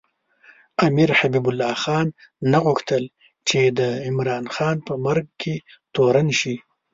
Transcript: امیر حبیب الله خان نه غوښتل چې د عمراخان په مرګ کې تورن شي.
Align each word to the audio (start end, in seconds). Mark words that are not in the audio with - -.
امیر 0.87 1.09
حبیب 1.19 1.45
الله 1.49 1.73
خان 1.83 2.07
نه 2.51 2.59
غوښتل 2.65 3.03
چې 3.47 3.59
د 3.77 3.79
عمراخان 4.07 4.77
په 4.87 4.93
مرګ 5.05 5.25
کې 5.41 5.55
تورن 5.95 6.27
شي. 6.39 6.55